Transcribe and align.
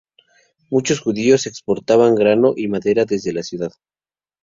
Muchos 0.71 0.99
judíos 0.99 1.45
exportaban 1.45 2.15
grano 2.15 2.53
y 2.57 2.67
madera 2.67 3.05
desde 3.05 3.33
la 3.33 3.43
ciudad. 3.43 3.71